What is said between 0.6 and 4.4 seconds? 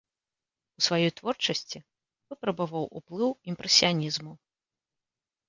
У сваёй творчасці выпрабаваў ўплыў імпрэсіянізму.